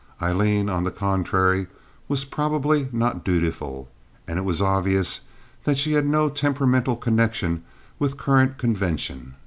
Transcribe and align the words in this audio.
Aileen, 0.19 0.67
on 0.67 0.83
the 0.83 0.89
contrary, 0.89 1.67
was 2.07 2.25
probably 2.25 2.89
not 2.91 3.23
dutiful, 3.23 3.87
and 4.27 4.39
it 4.39 4.41
was 4.41 4.59
obvious 4.59 5.21
that 5.63 5.77
she 5.77 5.93
had 5.93 6.07
no 6.07 6.27
temperamental 6.27 6.95
connection 6.95 7.63
with 7.99 8.17
current 8.17 8.57
convention. 8.57 9.35